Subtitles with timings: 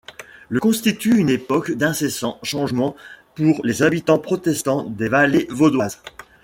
[0.49, 2.95] Le constitue une époque d'incessant changements
[3.35, 6.01] pour les habitants protestants des vallées vaudoises.